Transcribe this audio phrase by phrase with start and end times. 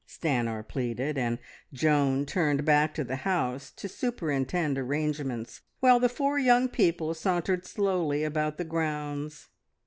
[0.07, 1.37] Stanor pleaded; and
[1.71, 7.67] Joan turned back to the house to superintend arrangements, while the four young people sauntered
[7.67, 9.49] slowly about the grounds.